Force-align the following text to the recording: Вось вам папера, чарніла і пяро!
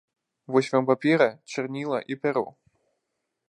Вось 0.55 0.69
вам 0.75 0.87
папера, 0.87 1.29
чарніла 1.55 2.03
і 2.15 2.21
пяро! 2.25 2.47